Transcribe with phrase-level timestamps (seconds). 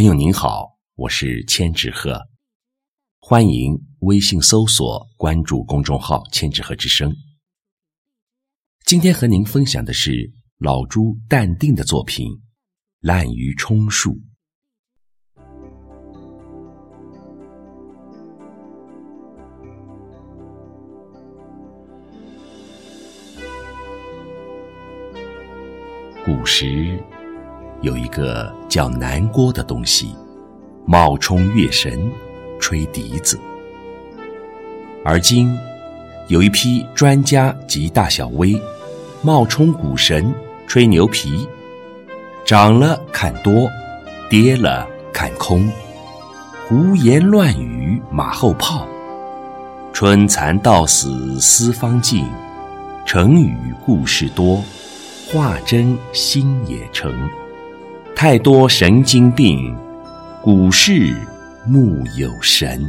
[0.00, 2.18] 朋友您好，我是千纸鹤，
[3.18, 7.14] 欢迎微信搜索关注公众号“千纸鹤之声”。
[8.86, 12.26] 今天和您分享的是老朱淡定的作品
[13.00, 14.12] 《滥竽充数》。
[26.24, 26.98] 古时。
[27.82, 30.14] 有一个叫南郭的东西，
[30.84, 32.10] 冒充乐神，
[32.58, 33.38] 吹笛子。
[35.02, 35.58] 而今
[36.28, 38.60] 有一批专家及大小威，
[39.22, 40.32] 冒充股神，
[40.66, 41.48] 吹牛皮，
[42.44, 43.66] 涨了看多，
[44.28, 45.66] 跌了看空，
[46.68, 48.86] 胡言乱语马后炮，
[49.94, 52.26] 春蚕到死丝方尽，
[53.06, 53.56] 成语
[53.86, 54.62] 故事多，
[55.32, 57.10] 话真心也诚。
[58.22, 59.74] 太多神经病，
[60.42, 61.16] 股市
[61.66, 62.84] 木有神。